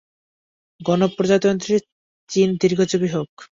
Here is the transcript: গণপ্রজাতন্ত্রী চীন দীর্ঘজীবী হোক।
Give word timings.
গণপ্রজাতন্ত্রী 0.81 1.75
চীন 2.29 2.49
দীর্ঘজীবী 2.61 3.09
হোক। 3.15 3.29